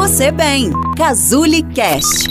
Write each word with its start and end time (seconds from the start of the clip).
você 0.00 0.32
bem. 0.32 0.70
Cazuli 0.96 1.62
Cast. 1.74 2.26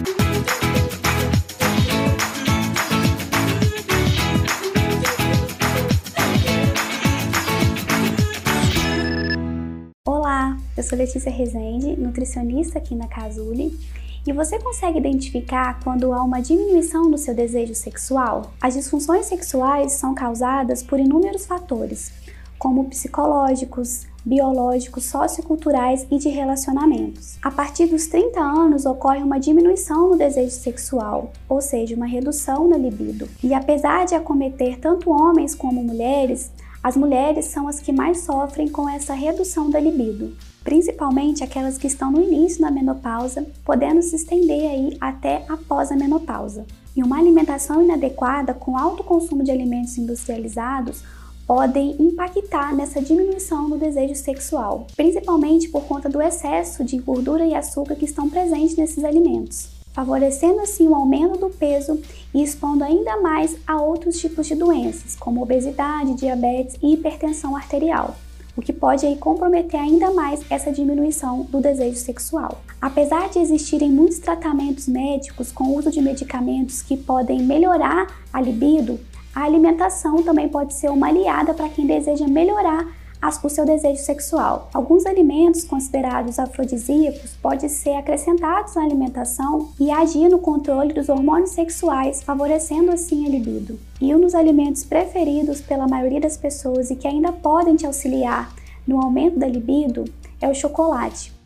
Olá, 10.04 10.58
eu 10.76 10.82
sou 10.82 10.98
Letícia 10.98 11.32
Rezende, 11.32 11.96
nutricionista 11.96 12.80
aqui 12.80 12.96
na 12.96 13.08
Casuli. 13.08 13.78
E 14.26 14.34
você 14.34 14.58
consegue 14.58 14.98
identificar 14.98 15.80
quando 15.84 16.12
há 16.12 16.24
uma 16.24 16.42
diminuição 16.42 17.08
no 17.08 17.20
seu 17.20 17.36
desejo 17.36 17.76
sexual? 17.76 18.52
As 18.60 18.74
disfunções 18.74 19.28
sexuais 19.28 19.92
são 19.92 20.16
causadas 20.16 20.82
por 20.82 21.00
inúmeros 21.00 21.46
fatores, 21.46 22.12
como 22.60 22.84
psicológicos, 22.90 24.06
biológicos, 24.24 25.06
socioculturais 25.06 26.06
e 26.12 26.18
de 26.18 26.30
relacionamentos. 26.30 27.38
A 27.42 27.50
partir 27.50 27.88
dos 27.88 28.06
30 28.08 28.40
anos 28.40 28.86
ocorre 28.86 29.24
uma 29.24 29.40
diminuição 29.40 30.10
no 30.10 30.18
desejo 30.18 30.52
sexual, 30.52 31.32
ou 31.48 31.62
seja, 31.62 31.96
uma 31.96 32.06
redução 32.06 32.68
na 32.68 32.78
libido. 32.78 33.28
E 33.42 33.54
apesar 33.54 34.06
de 34.06 34.14
acometer 34.14 34.78
tanto 34.80 35.10
homens 35.10 35.56
como 35.56 35.82
mulheres, 35.82 36.52
as 36.84 36.96
mulheres 36.96 37.46
são 37.46 37.68
as 37.68 37.80
que 37.80 37.92
mais 37.92 38.22
sofrem 38.22 38.68
com 38.68 38.88
essa 38.88 39.14
redução 39.14 39.70
da 39.70 39.80
libido, 39.80 40.36
principalmente 40.64 41.44
aquelas 41.44 41.78
que 41.78 41.88
estão 41.88 42.12
no 42.12 42.22
início 42.22 42.62
da 42.62 42.72
menopausa, 42.72 43.46
podendo 43.66 44.02
se 44.02 44.16
estender 44.16 44.70
aí 44.70 44.98
até 45.00 45.44
após 45.50 45.92
a 45.92 45.96
menopausa. 45.96 46.66
E 46.96 47.04
uma 47.04 47.18
alimentação 47.18 47.82
inadequada 47.82 48.54
com 48.54 48.78
alto 48.78 49.04
consumo 49.04 49.44
de 49.44 49.52
alimentos 49.52 49.98
industrializados 49.98 51.04
podem 51.50 51.96
impactar 52.00 52.76
nessa 52.76 53.02
diminuição 53.02 53.68
no 53.68 53.76
desejo 53.76 54.14
sexual, 54.14 54.86
principalmente 54.96 55.68
por 55.68 55.82
conta 55.86 56.08
do 56.08 56.22
excesso 56.22 56.84
de 56.84 57.00
gordura 57.00 57.44
e 57.44 57.56
açúcar 57.56 57.96
que 57.96 58.06
estão 58.06 58.30
presentes 58.30 58.78
nesses 58.78 59.04
alimentos, 59.04 59.68
favorecendo 59.92 60.60
assim 60.60 60.88
o 60.88 60.94
aumento 60.94 61.40
do 61.40 61.50
peso 61.50 62.00
e 62.36 62.44
expondo 62.44 62.84
ainda 62.84 63.20
mais 63.20 63.58
a 63.66 63.82
outros 63.82 64.20
tipos 64.20 64.46
de 64.46 64.54
doenças, 64.54 65.16
como 65.16 65.42
obesidade, 65.42 66.14
diabetes 66.14 66.78
e 66.84 66.94
hipertensão 66.94 67.56
arterial 67.56 68.16
o 68.60 68.62
que 68.62 68.74
pode 68.74 69.06
aí 69.06 69.16
comprometer 69.16 69.80
ainda 69.80 70.12
mais 70.12 70.42
essa 70.50 70.70
diminuição 70.70 71.44
do 71.44 71.62
desejo 71.62 71.96
sexual. 71.96 72.62
Apesar 72.82 73.30
de 73.30 73.40
existirem 73.40 73.90
muitos 73.90 74.20
tratamentos 74.20 74.86
médicos 74.86 75.50
com 75.50 75.76
uso 75.76 75.90
de 75.90 76.02
medicamentos 76.02 76.82
que 76.82 76.98
podem 76.98 77.42
melhorar 77.42 78.08
a 78.34 78.42
libido, 78.42 79.00
a 79.34 79.44
alimentação 79.44 80.24
também 80.24 80.50
pode 80.50 80.74
ser 80.74 80.90
uma 80.90 81.08
aliada 81.08 81.54
para 81.54 81.70
quem 81.70 81.86
deseja 81.86 82.28
melhorar 82.28 82.88
as, 83.22 83.42
o 83.44 83.50
seu 83.50 83.66
desejo 83.66 84.02
sexual. 84.02 84.70
Alguns 84.74 85.06
alimentos 85.06 85.64
considerados 85.64 86.40
afrodisíacos 86.40 87.36
podem 87.42 87.68
ser 87.68 87.96
acrescentados 87.96 88.76
na 88.76 88.84
alimentação 88.84 89.70
e 89.80 89.92
agir 89.92 90.30
no 90.30 90.40
controle 90.40 90.94
dos 90.94 91.10
hormônios 91.10 91.52
sexuais, 91.52 92.24
favorecendo 92.24 92.92
assim 92.92 93.26
a 93.26 93.30
libido. 93.30 93.80
E 94.00 94.14
um 94.16 94.22
dos 94.22 94.34
alimentos 94.34 94.84
preferidos 94.84 95.62
pela 95.62 95.88
maioria 95.88 96.22
das 96.22 96.38
pessoas 96.38 96.90
e 96.90 96.96
que 96.96 97.08
ainda 97.08 97.32
podem 97.32 97.76
te 97.76 97.86
auxiliar 97.86 98.54
no 98.88 99.02
aumento 99.02 99.38
da 99.38 99.48
libido 99.48 100.06
é 100.42 100.48
o 100.48 100.56
chocolate. 100.56 101.39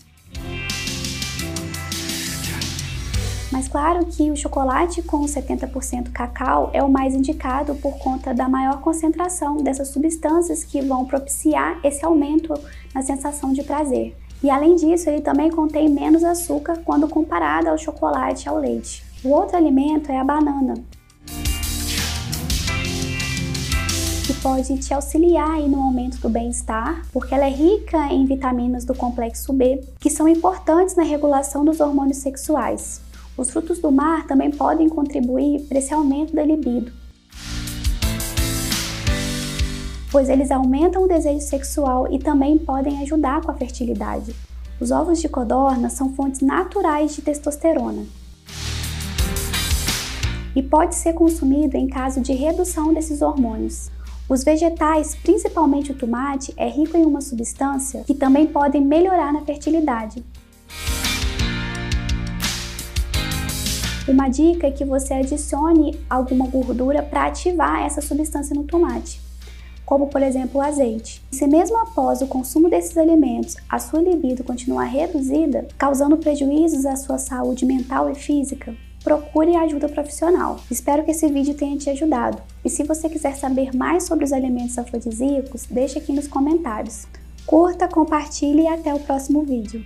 Mas 3.53 3.67
claro 3.67 4.03
que 4.07 4.31
o 4.31 4.35
chocolate 4.35 5.03
com 5.03 5.21
70% 5.25 6.11
cacau 6.11 6.71
é 6.73 6.81
o 6.81 6.89
mais 6.89 7.13
indicado 7.13 7.75
por 7.75 7.99
conta 7.99 8.33
da 8.33 8.49
maior 8.49 8.81
concentração 8.81 9.57
dessas 9.57 9.89
substâncias 9.89 10.63
que 10.63 10.81
vão 10.81 11.05
propiciar 11.05 11.79
esse 11.83 12.03
aumento 12.03 12.51
na 12.95 13.03
sensação 13.03 13.53
de 13.53 13.61
prazer. 13.61 14.17
E 14.41 14.49
além 14.49 14.75
disso, 14.75 15.07
ele 15.07 15.21
também 15.21 15.51
contém 15.51 15.87
menos 15.87 16.23
açúcar 16.23 16.79
quando 16.83 17.07
comparado 17.07 17.69
ao 17.69 17.77
chocolate 17.77 18.47
e 18.47 18.49
ao 18.49 18.57
leite. 18.57 19.03
O 19.23 19.29
outro 19.29 19.55
alimento 19.55 20.11
é 20.11 20.17
a 20.17 20.23
banana, 20.23 20.73
que 24.25 24.33
pode 24.41 24.79
te 24.79 24.95
auxiliar 24.95 25.59
no 25.61 25.79
aumento 25.79 26.19
do 26.19 26.27
bem-estar, 26.27 27.03
porque 27.13 27.35
ela 27.35 27.45
é 27.45 27.51
rica 27.51 28.11
em 28.11 28.25
vitaminas 28.25 28.83
do 28.83 28.95
complexo 28.95 29.53
B, 29.53 29.79
que 29.99 30.09
são 30.09 30.27
importantes 30.27 30.95
na 30.95 31.03
regulação 31.03 31.63
dos 31.63 31.79
hormônios 31.79 32.17
sexuais. 32.17 33.12
Os 33.37 33.49
frutos 33.49 33.79
do 33.79 33.91
mar 33.91 34.27
também 34.27 34.51
podem 34.51 34.87
contribuir 34.87 35.61
para 35.61 35.79
esse 35.79 35.93
aumento 35.93 36.35
da 36.35 36.43
libido, 36.43 36.91
pois 40.11 40.29
eles 40.29 40.51
aumentam 40.51 41.03
o 41.03 41.07
desejo 41.07 41.41
sexual 41.41 42.07
e 42.11 42.19
também 42.19 42.57
podem 42.59 43.01
ajudar 43.01 43.41
com 43.41 43.49
a 43.49 43.55
fertilidade. 43.55 44.35
Os 44.79 44.91
ovos 44.91 45.19
de 45.19 45.27
codorna 45.27 45.89
são 45.89 46.13
fontes 46.13 46.41
naturais 46.41 47.15
de 47.15 47.21
testosterona 47.21 48.05
e 50.55 50.61
pode 50.61 50.93
ser 50.93 51.13
consumido 51.13 51.75
em 51.75 51.87
caso 51.87 52.21
de 52.21 52.33
redução 52.33 52.93
desses 52.93 53.23
hormônios. 53.23 53.89
Os 54.29 54.43
vegetais, 54.43 55.15
principalmente 55.15 55.91
o 55.91 55.95
tomate, 55.95 56.53
é 56.55 56.69
rico 56.69 56.95
em 56.95 57.05
uma 57.05 57.21
substância 57.21 58.03
que 58.03 58.13
também 58.13 58.47
podem 58.47 58.81
melhorar 58.81 59.33
na 59.33 59.41
fertilidade, 59.41 60.23
Uma 64.05 64.27
dica 64.27 64.67
é 64.67 64.71
que 64.71 64.83
você 64.83 65.13
adicione 65.13 65.97
alguma 66.09 66.45
gordura 66.45 67.01
para 67.01 67.27
ativar 67.27 67.85
essa 67.85 68.01
substância 68.01 68.53
no 68.53 68.65
tomate, 68.65 69.21
como 69.85 70.07
por 70.07 70.21
exemplo 70.21 70.59
o 70.59 70.61
azeite. 70.61 71.23
Se 71.31 71.47
mesmo 71.47 71.77
após 71.77 72.21
o 72.21 72.27
consumo 72.27 72.69
desses 72.69 72.97
alimentos 72.97 73.55
a 73.69 73.79
sua 73.79 74.01
libido 74.01 74.43
continuar 74.43 74.83
reduzida, 74.83 75.65
causando 75.77 76.17
prejuízos 76.17 76.85
à 76.85 76.97
sua 76.97 77.17
saúde 77.17 77.65
mental 77.65 78.09
e 78.09 78.15
física, 78.15 78.75
procure 79.05 79.55
ajuda 79.55 79.87
profissional. 79.87 80.59
Espero 80.69 81.05
que 81.05 81.11
esse 81.11 81.29
vídeo 81.29 81.53
tenha 81.53 81.77
te 81.77 81.89
ajudado. 81.89 82.41
E 82.65 82.69
se 82.69 82.83
você 82.83 83.07
quiser 83.07 83.37
saber 83.37 83.73
mais 83.73 84.03
sobre 84.03 84.25
os 84.25 84.33
alimentos 84.33 84.77
afrodisíacos, 84.77 85.65
deixe 85.71 85.97
aqui 85.97 86.11
nos 86.11 86.27
comentários. 86.27 87.07
Curta, 87.45 87.87
compartilhe 87.87 88.63
e 88.63 88.67
até 88.67 88.93
o 88.93 88.99
próximo 88.99 89.43
vídeo. 89.43 89.81